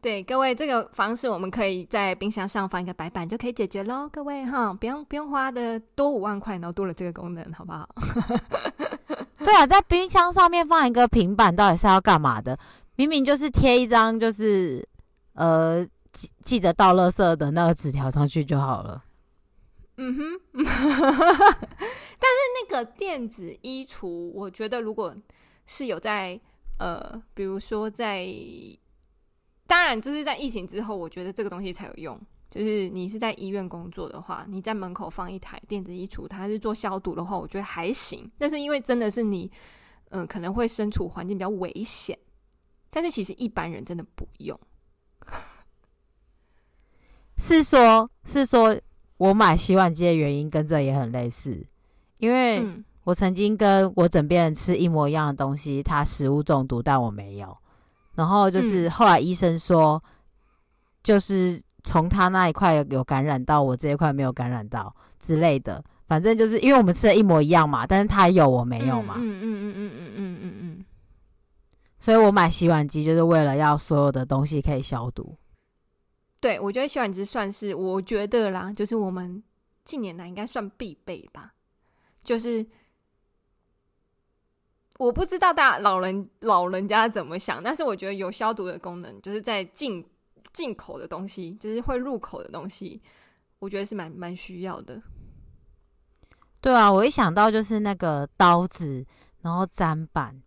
[0.00, 4.08] 对各位，这个方式我们可以在冰箱上放一个白板就可以解决喽。
[4.08, 7.88] 各位哈，不用不用花的多五万块，然后多了这个功能，好不好？
[9.44, 12.56] 对啊，在冰箱上面放一个平板，到底是要干嘛的？
[12.94, 14.86] 明明就是贴一张，就是
[15.34, 19.02] 呃记记得倒垃圾的那个纸条上去就好了。
[19.96, 20.22] 嗯哼，
[20.54, 25.12] 但是那个电子衣橱，我觉得如果
[25.66, 26.40] 是有在
[26.78, 28.26] 呃，比如说在。
[29.66, 32.18] 当然，就是在疫情之后，我觉得这个东西才有用。
[32.50, 38.32] 就是你是在医院工作的话，你在门口放一台电子衣橱，它是做消毒的话，我觉得还行。
[38.38, 39.44] 但是因为真的是你，
[40.08, 42.18] 嗯、呃，可能会身处环境比较危险。
[42.88, 44.58] 但是其实一般人真的不用。
[47.36, 48.74] 是说，是说
[49.18, 51.66] 我买洗碗机的原因跟这也很类似，
[52.16, 52.64] 因为
[53.08, 57.56] 我曾经跟我枕边人吃一模一样的东西，他食物中毒，但我没有。
[58.14, 59.98] 然后就是后来医生说，
[61.02, 70.84] 就是从他那一块有感染到我这一块没有感染到之类的，反正就是因为我们吃的一模一样嘛，但是他有我没有嘛，嗯嗯嗯嗯嗯嗯嗯嗯，
[71.98, 75.34] 所以我买洗碗机就是为了要所有的东西可以消毒。
[76.40, 79.42] 对，我觉得洗碗机算是我觉得啦，就是我们
[79.82, 81.54] 近年来应该算必备吧，
[82.22, 82.66] 就是。
[84.98, 90.04] 我不知道大老人老人家怎么想，但是我觉得有消毒的功能，就是在进
[90.52, 93.00] 进口的东西，就是会入口的东西，
[93.60, 95.00] 我觉得是蛮蛮需要的。
[96.60, 99.06] 对啊，我一想到就是那个刀子，
[99.42, 100.42] 然后砧板，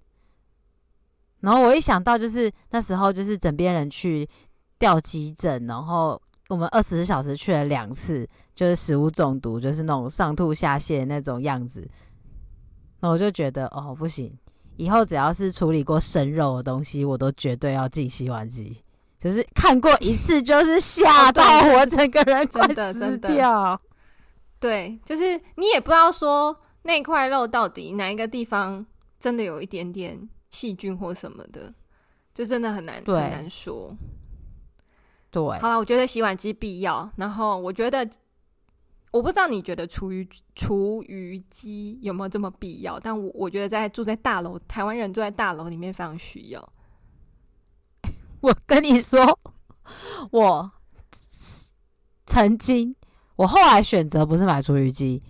[1.40, 4.28] 然后我一想到就是那时候就是枕边人去
[4.78, 11.90] 调急诊，然后我们二十四小时去了两次，就是食物中毒，就是那种上吐下泻那种样子。
[13.02, 14.32] 那我就觉得哦，不行，
[14.78, 18.78] 以后只要是处理过生肉的东西，我都绝对要进洗碗机。
[19.20, 23.82] 就是看过一次，就是吓到我整个人快死掉。
[24.60, 28.86] 对，就是你也不知道说那块肉到底哪一个地方
[29.20, 31.74] 真的有一点点细菌或什么的，
[32.34, 33.96] 就真的很难很难说。
[35.32, 37.10] 对，好了，我觉得洗碗机必要。
[37.16, 38.08] 然后我觉得。
[39.12, 42.97] 我不知道你觉得厨余厨余机有没有这么必要？
[42.97, 46.74] 但我我觉得在住在大楼，台湾人住在大楼里面非常需要。
[48.39, 49.38] 我跟你说，
[50.32, 50.71] 我
[52.26, 52.95] 曾经，
[53.36, 55.21] 我后来选择不是买厨余机，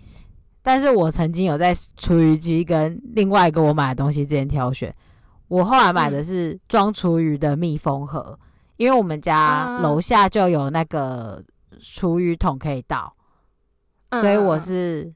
[0.62, 4.94] 但是我曾经有在厨余机跟另外一个我买的东西之间挑选。
[5.48, 11.44] 我后来买的是装厨余的密封盒，嗯，因为我们家楼下就有那个
[11.80, 13.12] 厨余桶可以倒。
[14.20, 15.12] 所以我是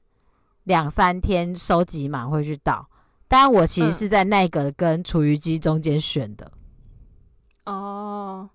[0.64, 2.88] 两三天收集满会去倒，
[3.28, 6.50] 但我其实是在那个跟厨余机中间选的。
[7.66, 8.48] 哦，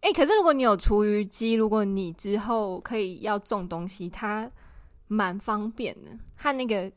[0.00, 4.50] 哎，可是如果你有厨余机，如果你之后可以要种东西，它
[5.06, 6.10] 蛮方便的。
[6.36, 6.90] 它那个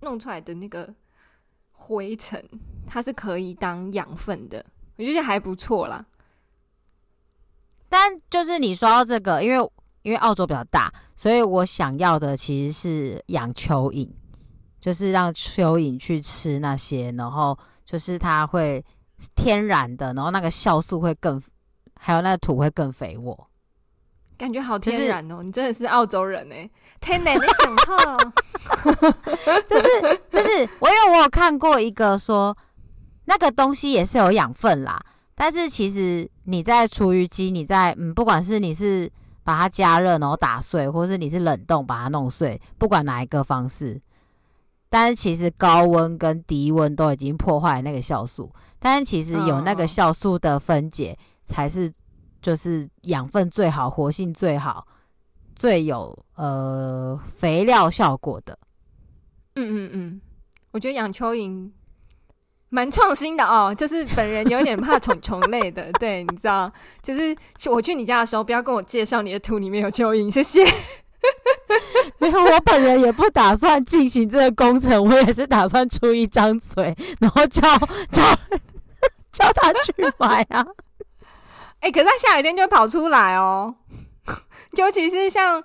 [0.00, 0.94] 弄出来的那个
[1.72, 2.44] 灰尘，
[2.86, 4.64] 它是可以当养分的，
[4.96, 6.04] 我觉得还不错啦。
[7.88, 9.70] 但就是你说到这个，因为。
[10.02, 14.08] 因为澳洲比较大，所以我想要的其实是养蚯蚓，
[14.80, 18.82] 就是让蚯蚓去吃那些，然后就是它会
[19.34, 21.42] 天然的，然后那个酵素会更，
[21.98, 23.48] 还有那个土会更肥沃，
[24.36, 25.34] 感觉好天然哦！
[25.34, 28.16] 就是、你真的是澳洲人哎，天哪，你想哈？
[29.66, 32.56] 就是就是，我有我有看过一个说，
[33.24, 35.04] 那个东西也是有养分啦，
[35.34, 39.10] 但是其实你在厨余机，你在嗯，不管是你是。
[39.48, 43.98] 把它加热，然后打碎，或是你是冷冻把它弄碎，不管哪一个方式。
[44.90, 51.90] 但是其实高温跟低温都已经破坏那个酵素，但是其实有那个酵素的分解才是
[52.42, 54.86] 就是养分最好、活性最好、
[55.56, 58.58] 最有呃肥料效果的。
[59.54, 60.20] 嗯嗯嗯，
[60.72, 61.70] 我觉得养蚯蚓。
[62.70, 66.70] 蛮创新的哦，就是本人有点怕虫虫类的，对，你知道，
[67.02, 70.64] 就是我去你家的时候，不要跟我介绍你的土里面有蚯蚓，谢谢。
[72.18, 77.62] 没有，我本人也不打算进行这个工程，我也是打算出一张嘴，然后叫
[78.12, 78.22] 叫
[79.32, 80.64] 叫他去买啊。
[81.80, 83.74] 哎、欸，可是他下雨天就会跑出来哦，
[84.76, 85.62] 尤其是像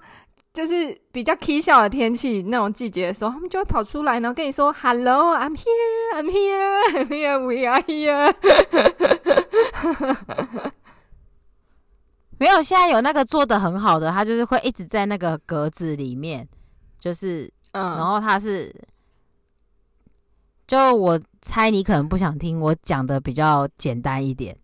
[0.53, 8.35] 就是比较起笑的天气那种季节的时候，他们就会跑出来，然后跟你说 “Hello, I'm here, I'm here, I'm here, we are here。
[12.37, 16.47] ”没有，现在有那个做的很好的，他就是会一直在那个格子里面，
[16.99, 18.71] 就是，嗯，然后他是，
[20.67, 24.55] 就我猜你可能不想听我讲的比较简单一点。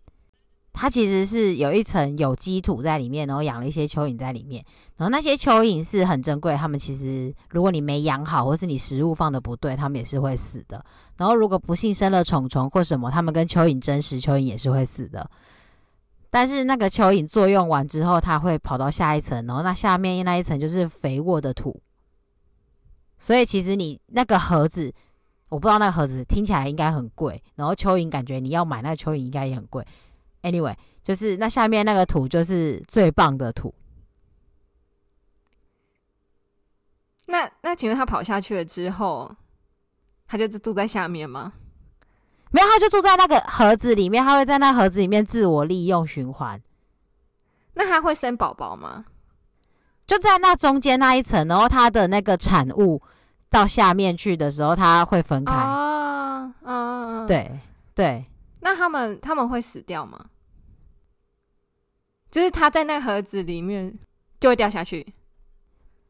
[0.72, 4.64] 它其实是有一层有机土在里面，然后养了一些蚯蚓在里面，
[4.96, 10.84] 然后那些蚯蚓是很珍贵，它们其实如果你没养好，或是你食物放的不对，它们也是会死的。
[11.16, 15.28] 然后如果不幸生了虫虫或什么，它们跟蚯蚓争食，蚯蚓也是会死的。
[16.30, 21.82] 但是那个蚯蚓作用完之后，它会跑到下一层，然后那下面那一层就是肥沃的土。
[23.18, 24.92] 所以其实你那个盒子，
[25.48, 29.84] 我不知道那个盒子听起来应该很贵，然后蚯蚓感觉你要买那个蚯蚓应该也很贵。
[30.42, 33.74] Anyway，就是那下面那个土就是最棒的土。
[37.26, 39.34] 那那请问他跑下去了之后，
[40.26, 41.52] 他就住在下面吗？
[42.50, 46.60] 没有，他就住在那个盒子里面，他会在那盒子里面自我利用循环。
[47.74, 49.04] 那他会生宝宝吗？
[50.06, 53.00] 就在那中间那一层，然后他的那个产物
[53.48, 55.54] 到下面去的时候，他会分开。
[55.54, 57.60] 啊，啊，对
[57.94, 58.24] 对。
[58.60, 60.26] 那他们他们会死掉吗？
[62.30, 63.98] 就是他在那盒子里面
[64.38, 65.04] 就会掉下去？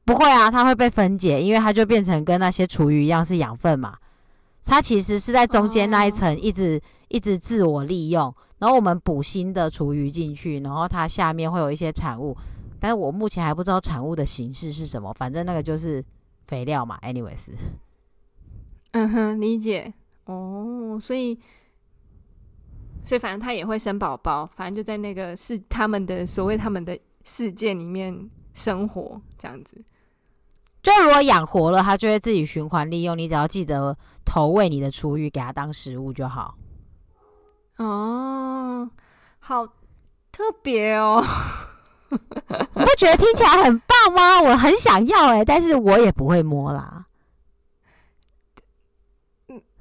[0.05, 3.96] 不会啊，它会被分解，因为它就变成跟那些厨余一样是养分嘛。
[4.64, 6.82] 它其实是在中间那一层一直、oh.
[7.09, 12.36] 一直自我利用，然后我们补新的厨余进去，然后它下面会有一些产物，
[12.78, 16.05] 但是我目前还不知道产物的形式是什么，反正那个就是
[16.48, 16.98] 肥料嘛。
[17.03, 17.53] Anyways，
[18.90, 19.94] 嗯哼，理解
[20.26, 21.38] 哦，oh, 所以。
[23.05, 29.82] 所以反正他也会生宝宝，反正就在那个是他们的所谓他们的世界里面生活这样子。
[30.82, 33.18] 就如果养活了，它就会自己循环利用。
[33.18, 36.55] 你只要记得投喂你的厨余给它当食物就好。
[37.76, 38.88] 哦，
[39.38, 39.66] 好
[40.32, 41.22] 特别哦！
[42.09, 44.40] 不觉得听起来很棒吗？
[44.40, 47.05] 我很想要哎、欸，但是我也不会摸啦。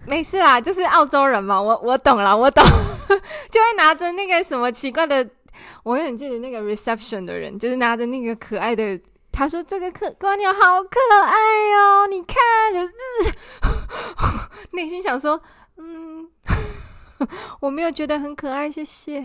[0.06, 2.64] 没事啦，就是澳洲人嘛，我我懂了，我懂。
[3.50, 5.28] 就会拿着那个什么奇怪的，
[5.84, 9.00] 我很记得那个 reception 的人，就是拿着那个可爱的，
[9.32, 11.34] 他说这个可蜗牛好可爱、
[11.76, 12.38] 哦，你看，
[14.72, 15.42] 内心想说，
[15.78, 16.30] 嗯，
[17.62, 19.24] 我没有觉得很可爱，谢谢。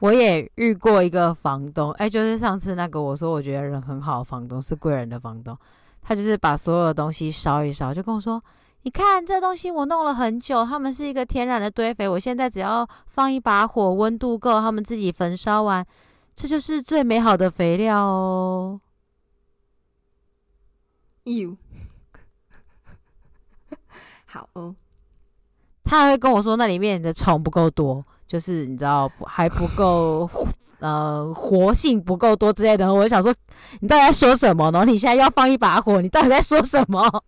[0.00, 5.56] 我也遇过一个房东，哎，就是上次那个我说我觉得人很好的房东是贵人的房东，
[6.02, 8.42] 他就是把所有的东西烧一烧，就跟我说。
[8.84, 12.06] 你看这东西，我弄了很久，它们是一个天然的堆肥。
[12.06, 15.84] 我现在只要放一把火，温度够，它们自己焚烧完，
[16.36, 18.78] 这就是最美好的肥料哦。
[21.22, 21.56] You，
[24.26, 24.74] 好哦。
[25.82, 30.28] 他还会跟我说，那里面的虫不够多，就是你知道还不够，
[30.80, 32.92] 呃，活性不够多之类的。
[32.92, 33.34] 我就想说，
[33.80, 34.84] 你到底在说什么呢？
[34.84, 37.24] 你现在要放一把火，你到底在说什么？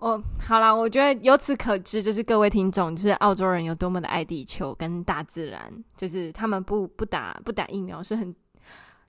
[0.00, 8.34] 哦，好啦，我觉得由此可知，就是各位听众，就是澳洲人有多么的爱地球跟大自然，就是他们不不打不打疫苗是很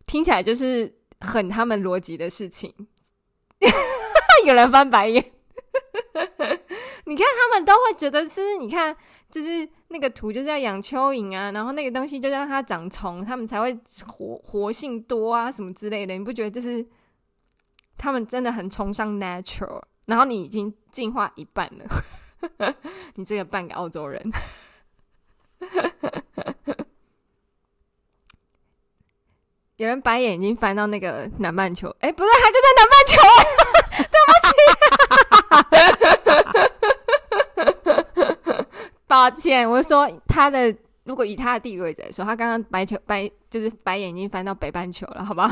[0.06, 2.74] 听起来就是很他们逻辑的事情。
[4.46, 5.24] 有人翻白眼，
[7.06, 8.94] 你看他们都会觉得是，你看
[9.30, 13.74] 就是那个土就是要养蚯蚓啊，然后那个东西就让它长虫，他们才会
[14.08, 16.86] 活活性多啊什么之类的，你不觉得就是
[17.98, 19.82] 他们真的很崇尚 natural？
[20.12, 21.86] 然后你已经进化一半了，
[23.16, 24.22] 你这个半个澳洲人。
[29.78, 33.22] 有人白眼已经翻到那个南半球，哎，不对，他就在南半球，
[34.12, 34.32] 对不
[38.18, 38.22] 起，
[39.08, 39.70] 抱歉。
[39.70, 45.50] 我说他的，如果以他的地位置来说，他刚刚白球白就是白眼已经翻到北半球了，好吧？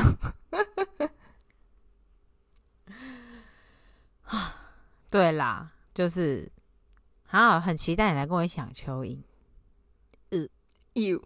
[4.30, 4.54] 啊，
[5.10, 6.50] 对啦，就是，
[7.26, 9.18] 好，很期待你来跟我抢蚯蚓。
[10.30, 10.46] 呃
[10.94, 11.20] ，you，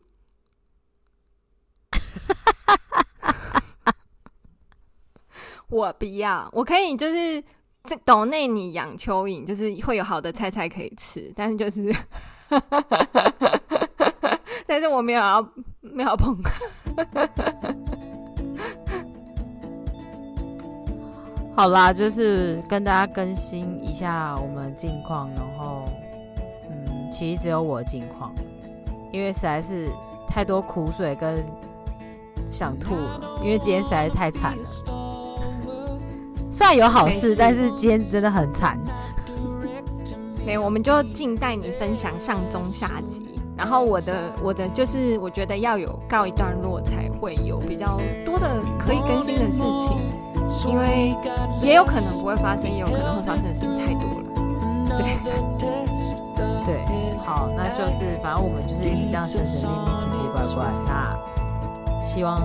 [5.68, 7.44] 我不要，我可以就是
[7.84, 11.94] 这岛内你养蚯蚓，就是会有好的菜菜可以吃，但是就是，
[14.66, 15.42] 但是我没有要
[15.80, 16.40] 没有要碰。
[21.56, 25.84] 好啦，就是跟大家更新一下我们近况，然后，
[26.68, 28.34] 嗯，其实只有我近况，
[29.12, 29.88] 因为实在是
[30.26, 31.44] 太多苦水跟
[32.50, 34.64] 想吐了，因为今天实在是太惨了。
[36.50, 38.76] 虽然有好事，但是今天真的很惨。
[40.44, 43.38] 没，我们就静待你分享上中下集。
[43.56, 49.96] 然后我的我的就是，我觉得要有告一段落，才会有比较多的可以更新的事情，
[50.66, 51.14] 因为
[51.60, 54.24] 也有可能不会发生，也有可能会发生的事情太多了。
[54.96, 55.04] 对，
[56.66, 56.84] 对，
[57.24, 60.66] 好，那就是反正我们就是一直这样神神秘秘、奇奇怪怪。
[60.86, 61.16] 那
[62.06, 62.40] 希望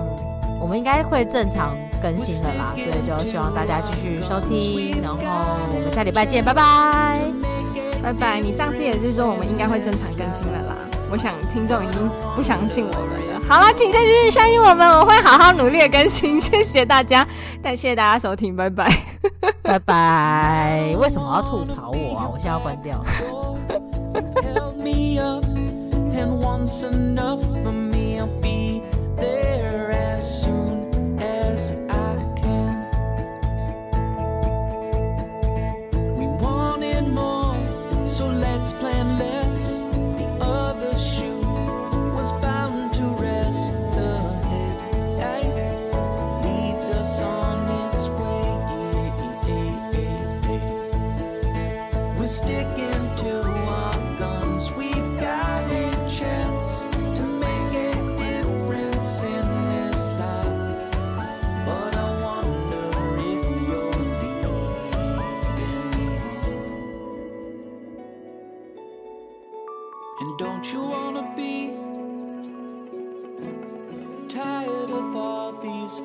[0.60, 7.20] 我们应该会正常更新的啦，所以就希望大家继续收听，然后我们下礼拜见，拜拜，
[8.02, 8.40] 拜拜。
[8.40, 10.74] 你上次也是说我们应该会正常更新的啦。
[11.10, 13.40] 我想听众已经不相信我们了。
[13.48, 16.40] 好了，请继续相信我们，我会好好努力的更新。
[16.40, 17.26] 谢谢大家，
[17.62, 18.88] 但谢谢大家收听，拜拜，
[19.62, 20.94] 拜拜。
[20.98, 22.28] 为什么要吐槽我啊？
[22.32, 23.04] 我现在要关掉。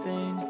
[0.03, 0.44] thing